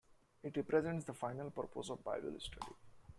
It 0.41 0.57
represents 0.57 1.05
the 1.05 1.13
final 1.13 1.51
purpose 1.51 1.91
of 1.91 2.03
Bible 2.03 2.39
study. 2.39 2.73